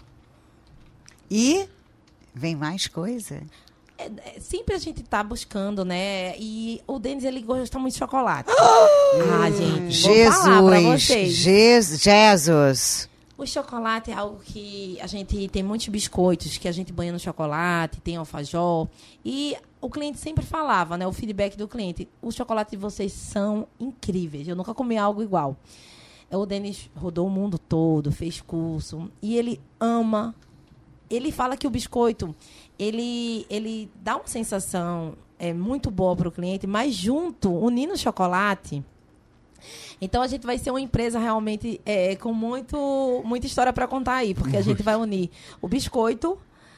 [1.29, 1.67] E
[2.33, 3.41] vem mais coisa.
[3.99, 6.33] É, é, sempre a gente tá buscando, né?
[6.39, 8.49] E o Denis, ele gosta muito de chocolate.
[8.55, 11.33] ah, gente, vou falar pra Jesus, vocês.
[11.33, 13.09] Jesus, Jesus.
[13.37, 17.19] O chocolate é algo que a gente tem muitos biscoitos que a gente banha no
[17.19, 18.87] chocolate, tem alfajor.
[19.23, 21.05] E o cliente sempre falava, né?
[21.05, 24.47] O feedback do cliente: os chocolates de vocês são incríveis.
[24.47, 25.57] Eu nunca comi algo igual.
[26.31, 29.09] O Denis rodou o mundo todo, fez curso.
[29.21, 30.33] E ele ama.
[31.09, 32.35] Ele fala que o biscoito
[32.77, 37.97] ele, ele dá uma sensação é, muito boa para o cliente, mas junto, unindo o
[37.97, 38.83] chocolate,
[40.01, 44.15] Então a gente vai ser uma empresa realmente é, com muito, muita história para contar
[44.15, 45.29] aí, porque a gente vai unir
[45.61, 46.37] o biscoito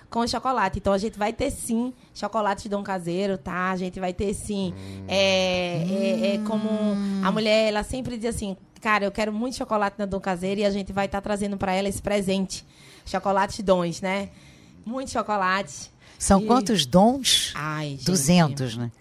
[0.10, 0.80] com o chocolate.
[0.80, 3.72] Então a gente vai ter sim chocolate de Dom Caseiro, tá?
[3.72, 4.74] A gente vai ter sim.
[5.08, 6.70] É, é, é como
[7.24, 10.66] a mulher, ela sempre diz assim, cara, eu quero muito chocolate na Dom Caseiro e
[10.66, 12.66] a gente vai estar trazendo para ela esse presente.
[13.06, 14.30] Chocolate dons, né?
[14.86, 15.92] Muito chocolate.
[16.18, 17.52] São E- quantos dons?
[17.56, 18.06] Ai, gente.
[18.06, 18.92] 200, né?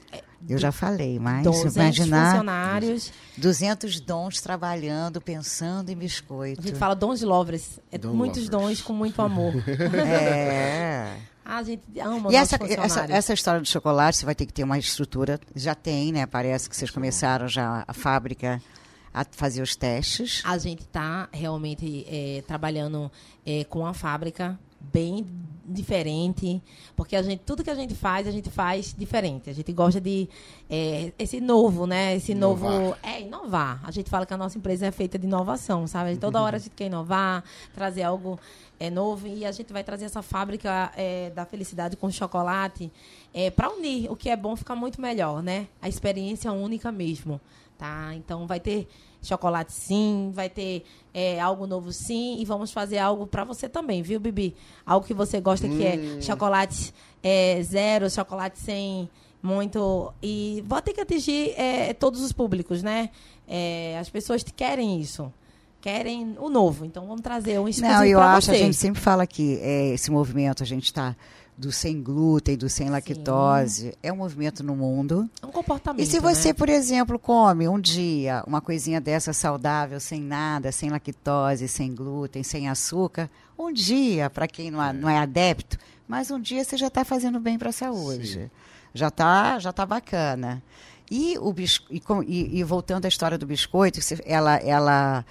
[0.49, 3.13] Eu já falei, mas 200 imaginar funcionários.
[3.37, 6.63] 200 dons trabalhando, pensando em A biscoito.
[6.63, 7.79] gente fala dons de lovers.
[7.93, 8.79] É Don muitos lovers.
[8.79, 9.53] dons com muito amor.
[9.95, 11.17] É.
[11.45, 14.53] Ah, a gente ama E essa, essa, essa história do chocolate, você vai ter que
[14.53, 15.39] ter uma estrutura.
[15.55, 16.25] Já tem, né?
[16.27, 18.63] Parece que vocês começaram já a fábrica
[19.13, 20.43] a fazer os testes.
[20.45, 23.11] A gente está realmente é, trabalhando
[23.45, 25.27] é, com a fábrica bem
[25.63, 26.61] diferente,
[26.97, 29.51] porque a gente tudo que a gente faz a gente faz diferente.
[29.51, 30.29] A gente gosta de
[30.69, 32.17] é, esse novo, né?
[32.17, 32.99] Esse novo Inovar.
[33.03, 33.81] é inovar.
[33.85, 36.17] A gente fala que a nossa empresa é feita de inovação, sabe?
[36.17, 37.45] Toda hora a gente quer inovar,
[37.75, 38.39] trazer algo
[38.81, 42.91] é, novo e a gente vai trazer essa fábrica é, da felicidade com chocolate
[43.33, 44.11] é, para unir.
[44.11, 45.69] O que é bom ficar muito melhor, né?
[45.81, 47.41] A experiência única mesmo,
[47.81, 48.15] tá?
[48.15, 48.87] Então vai ter
[49.23, 54.03] chocolate sim, vai ter é, algo novo sim e vamos fazer algo para você também,
[54.03, 54.55] viu, Bibi?
[54.85, 59.09] Algo que você gosta que é chocolate é, zero, chocolate sem
[59.43, 63.09] muito e vou ter que atingir é, todos os públicos, né?
[63.49, 65.33] É, as pessoas querem isso,
[65.81, 68.61] querem o novo, então vamos trazer um exclusivo Não, eu pra acho, a você.
[68.61, 71.17] gente sempre fala que é, esse movimento, a gente está
[71.61, 75.29] do sem glúten, do sem lactose, é um movimento no mundo.
[75.43, 76.03] É um comportamento.
[76.03, 76.55] E se você, né?
[76.55, 82.43] por exemplo, come um dia uma coisinha dessa saudável, sem nada, sem lactose, sem glúten,
[82.43, 85.77] sem açúcar, um dia, para quem não é, não é adepto,
[86.09, 88.27] mas um dia você já está fazendo bem para a saúde.
[88.27, 88.51] Sim.
[88.95, 90.63] Já está já tá bacana.
[91.11, 95.27] E, o e, e- e voltando à história do biscoito, ela, ela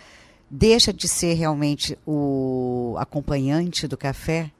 [0.49, 4.51] deixa de ser realmente o acompanhante do café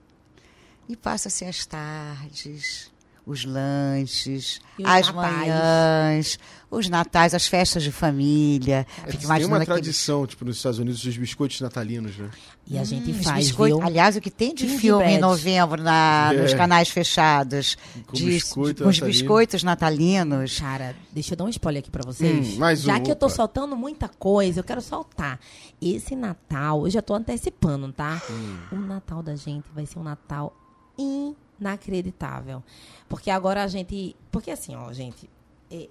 [0.90, 2.92] e passa a ser as tardes,
[3.26, 5.14] os lanches, os as natais.
[5.14, 6.40] manhãs,
[6.72, 8.88] os natais, as festas de família.
[9.08, 12.28] Fico Tem uma aquele- tradição, tipo, nos Estados Unidos, dos biscoitos natalinos, né?
[12.66, 13.82] E a gente Hum, faz, viu?
[13.84, 16.58] Aliás, o que tem de filme em novembro na, nos É.
[16.58, 20.60] canais fechados, Com de, biscoito com os biscoitos natalinos.
[20.60, 22.58] Cara, deixa eu dar um spoiler aqui pra vocês.
[22.58, 23.36] Hum, já um, que eu tô opa.
[23.36, 25.40] soltando muita coisa, eu quero soltar.
[25.80, 28.20] Esse Natal, eu já tô antecipando, tá?
[28.30, 28.58] Hum.
[28.72, 30.56] O Natal da gente vai ser um Natal
[31.00, 32.64] inacreditável.
[33.08, 34.16] Porque agora a gente.
[34.32, 35.30] Porque assim, ó, gente.
[35.72, 35.88] é,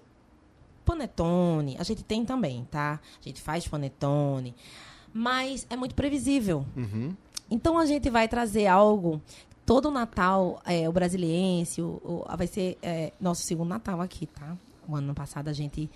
[0.84, 2.98] panetone, a gente tem também, tá?
[3.20, 4.54] A gente faz panetone.
[5.12, 6.64] Mas é muito previsível.
[6.76, 7.14] Uhum.
[7.50, 9.20] Então a gente vai trazer algo.
[9.66, 14.56] Todo Natal, é, o brasiliense, o, o- vai ser é, nosso segundo Natal aqui, tá?
[14.88, 15.90] O ano passado a gente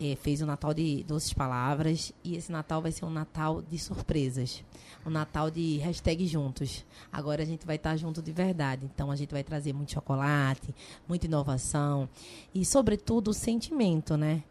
[0.00, 3.78] é, fez o Natal de Doces Palavras e esse Natal vai ser um Natal de
[3.78, 4.64] surpresas.
[5.04, 6.84] Um Natal de hashtag juntos.
[7.12, 8.88] Agora a gente vai estar junto de verdade.
[8.92, 10.74] Então a gente vai trazer muito chocolate,
[11.06, 12.08] muita inovação
[12.54, 14.42] e, sobretudo, o sentimento, né?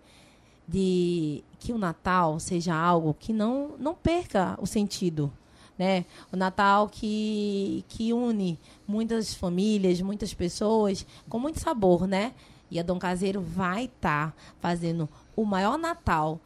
[0.70, 5.34] de que o Natal seja algo que não, não perca o sentido.
[5.78, 6.06] Né?
[6.32, 12.34] O Natal que, que une muitas famílias, muitas pessoas, com muito sabor, né?
[12.70, 15.10] E a Dom Caseiro vai estar fazendo
[15.42, 16.40] o maior Natal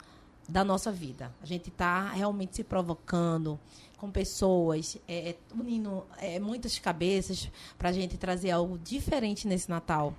[0.48, 1.32] da nossa vida.
[1.42, 3.58] A gente está realmente se provocando
[3.96, 10.14] com pessoas, é, unindo é, muitas cabeças para a gente trazer algo diferente nesse Natal.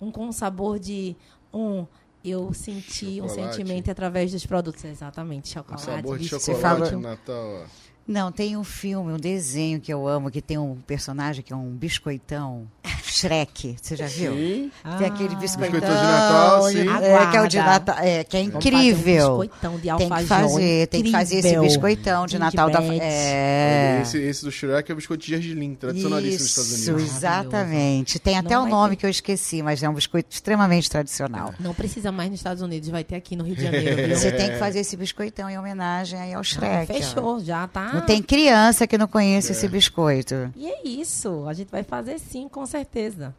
[0.00, 1.14] Um com sabor de
[1.52, 1.86] um
[2.24, 3.54] eu senti um Chocolate.
[3.54, 5.84] sentimento através dos produtos, exatamente, Um chocolate.
[5.84, 7.66] sabor de chocolate no Natal, ó.
[8.06, 11.56] Não, tem um filme, um desenho que eu amo, que tem um personagem que é
[11.56, 12.66] um biscoitão,
[13.02, 13.76] Shrek.
[13.82, 14.32] Você já viu?
[14.32, 14.70] Sim.
[14.98, 15.38] Tem aquele Ah.
[15.38, 15.70] biscoitão.
[15.72, 16.88] Biscoitão de Natal, sim.
[16.88, 17.56] É, que é o de.
[17.58, 17.96] Natal.
[17.98, 19.34] É, que é incrível.
[19.34, 20.18] Um biscoitão de tem alfajor.
[20.18, 22.80] que fazer, tem que fazer esse biscoitão de Natal da.
[22.84, 24.00] É.
[24.02, 27.16] Esse, esse do Shrek é o biscoito de gergelim, tradicionalíssimo nos Estados Isso, Unidos.
[27.16, 28.18] exatamente.
[28.18, 29.00] Tem até o vai nome ter.
[29.00, 31.54] que eu esqueci, mas é um biscoito extremamente tradicional.
[31.58, 34.16] Não precisa mais nos Estados Unidos, vai ter aqui no Rio de Janeiro, viu?
[34.16, 36.92] Você tem que fazer esse biscoitão em homenagem aí ao Ah, Shrek.
[36.92, 36.94] ó.
[36.94, 37.95] fechou, já tá.
[37.96, 40.52] Não tem criança que não conheça esse biscoito.
[40.54, 43.34] E é isso, a gente vai fazer sim, com certeza.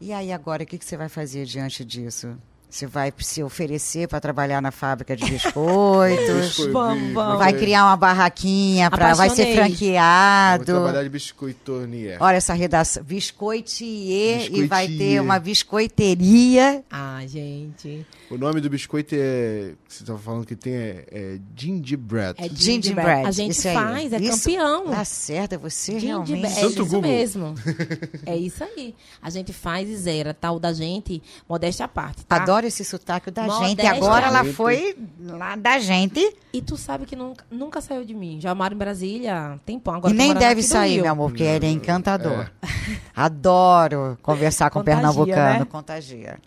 [0.00, 2.36] E aí agora, o que, que você vai fazer diante disso?
[2.74, 6.34] Você vai se oferecer para trabalhar na fábrica de biscoitos?
[6.48, 7.38] Biscoito- Vamos, vamos.
[7.38, 9.54] vai criar uma barraquinha, pra, vai ser Apaixonei.
[9.54, 10.64] Vou franqueado.
[10.64, 12.16] trabalhar de biscoitonier.
[12.20, 13.04] Olha essa redação.
[13.04, 16.82] Biscoitier e vai ter uma biscoiteria.
[16.90, 18.04] Ah, gente.
[18.28, 19.74] O nome do biscoito é.
[19.86, 22.34] Você estava falando que tem é, é gingerbread.
[22.42, 23.28] É Gingerbread.
[23.28, 23.74] A gente isso aí.
[23.74, 24.86] faz, é Isso campeão.
[24.90, 26.58] Tá certo, é você Gingerbread, realmente.
[26.58, 27.02] É isso Google.
[27.02, 27.54] mesmo.
[28.26, 28.94] é isso aí.
[29.22, 32.24] A gente faz e zera, tal da gente, modéstia à parte.
[32.24, 32.36] Tá?
[32.42, 33.68] Adoro adoro esse sotaque da Modéstia.
[33.68, 33.86] gente.
[33.86, 36.20] Agora ela foi lá da gente.
[36.52, 38.40] E tu sabe que nunca, nunca saiu de mim.
[38.40, 39.94] Já moro em Brasília há tempão.
[39.94, 42.50] Agora e nem deve sair, meu amor, porque ele é encantador.
[43.14, 45.58] Adoro conversar com Contagia, pernambucano.
[45.60, 45.66] né?
[45.70, 46.38] Contagia.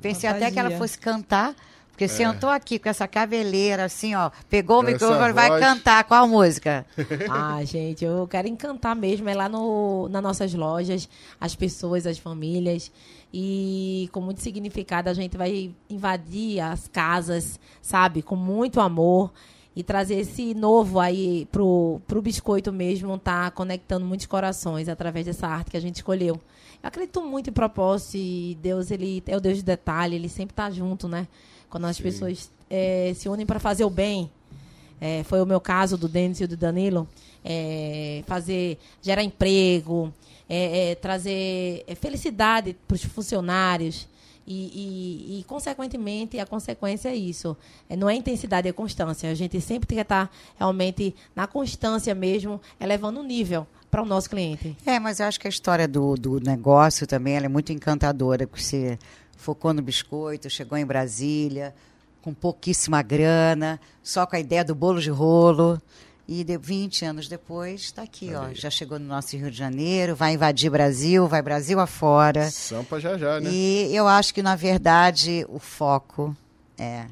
[0.00, 0.78] Pensei até que ela Contagia.
[0.78, 1.54] fosse cantar,
[1.94, 4.28] porque sentou aqui com essa caveleira, assim, ó.
[4.50, 5.60] Pegou o Com microfone, vai voz.
[5.60, 6.02] cantar.
[6.04, 6.84] Qual música?
[7.30, 9.28] Ah, gente, eu quero encantar mesmo.
[9.28, 11.08] É lá no, nas nossas lojas,
[11.40, 12.90] as pessoas, as famílias.
[13.32, 18.22] E com muito significado, a gente vai invadir as casas, sabe?
[18.22, 19.32] Com muito amor.
[19.76, 25.48] E trazer esse novo aí pro, pro biscoito mesmo, tá conectando muitos corações através dessa
[25.48, 26.34] arte que a gente escolheu.
[26.82, 30.54] Eu acredito muito em propósito e Deus, ele é o Deus de detalhe, ele sempre
[30.54, 31.26] tá junto, né?
[31.68, 34.30] Quando as pessoas eh, se unem para fazer o bem,
[35.00, 37.06] é, foi o meu caso do Denis e do Danilo,
[37.44, 40.12] é, fazer, gerar emprego,
[40.48, 44.08] é, é, trazer é, felicidade para os funcionários
[44.46, 47.56] e, e, e, consequentemente, a consequência é isso.
[47.88, 49.30] É, não é intensidade, é constância.
[49.30, 54.06] A gente sempre tem que estar realmente na constância mesmo, elevando o nível para o
[54.06, 54.76] nosso cliente.
[54.84, 58.98] É, mas eu acho que a história do, do negócio também é muito encantadora, você
[59.36, 61.74] focou no biscoito, chegou em Brasília,
[62.20, 65.80] com pouquíssima grana, só com a ideia do bolo de rolo.
[66.26, 68.48] E de 20 anos depois, está aqui, ó.
[68.54, 72.50] Já chegou no nosso Rio de Janeiro, vai invadir Brasil, vai Brasil afora.
[72.50, 73.50] Sampa já já, né?
[73.52, 76.34] E eu acho que, na verdade, o foco
[76.78, 77.04] é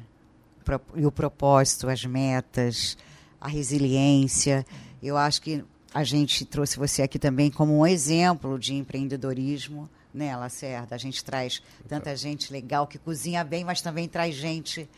[0.65, 2.97] pro- e o propósito, as metas,
[3.39, 4.65] a resiliência.
[5.01, 10.35] Eu acho que a gente trouxe você aqui também como um exemplo de empreendedorismo, né,
[10.35, 10.95] Lacerda?
[10.95, 14.89] A gente traz tanta gente legal que cozinha bem, mas também traz gente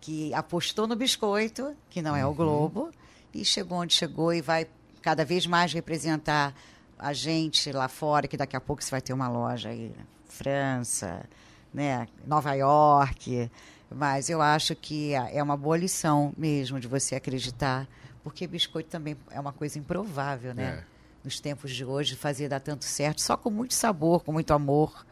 [0.00, 2.90] que apostou no biscoito, que não é o Globo,
[3.34, 4.66] e chegou onde chegou e vai
[5.02, 6.54] cada vez mais representar
[6.98, 10.04] a gente lá fora, que daqui a pouco você vai ter uma loja aí, na
[10.28, 11.28] França,
[11.72, 13.50] né, Nova York.
[13.94, 17.86] Mas eu acho que é uma boa lição mesmo de você acreditar,
[18.22, 20.84] porque biscoito também é uma coisa improvável, né?
[20.90, 20.94] É.
[21.22, 25.06] Nos tempos de hoje, fazer dar tanto certo, só com muito sabor, com muito amor,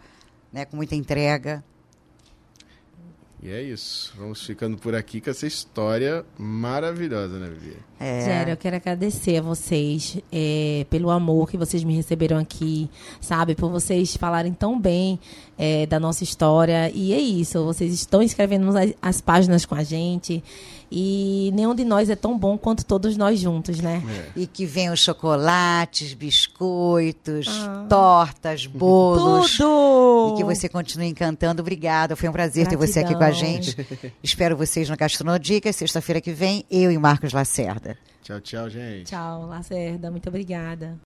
[0.53, 1.65] né, com muita entrega.
[3.43, 4.15] E é isso.
[4.17, 7.77] Vamos ficando por aqui com essa história maravilhosa, né, Vivi?
[7.99, 8.53] É.
[8.53, 12.89] Eu quero agradecer a vocês é, pelo amor que vocês me receberam aqui,
[13.21, 13.57] sabe?
[13.57, 15.19] Por vocês falarem tão bem
[15.59, 16.89] é, da nossa história.
[16.95, 20.43] E é isso, vocês estão escrevendo as, as páginas com a gente.
[20.95, 24.03] E nenhum de nós é tão bom quanto todos nós juntos, né?
[24.37, 27.49] E que venham chocolates, biscoitos,
[27.89, 29.57] tortas, bolos.
[29.57, 30.35] Tudo!
[30.35, 31.63] E que você continue encantando.
[31.63, 32.15] Obrigada.
[32.15, 33.63] Foi um prazer ter você aqui com a Gratidão.
[33.63, 33.87] gente.
[34.23, 37.97] Espero vocês no Gastronodicas, sexta-feira que vem, eu e Marcos Lacerda.
[38.23, 39.07] Tchau, tchau, gente.
[39.07, 40.11] Tchau, Lacerda.
[40.11, 41.01] Muito obrigada.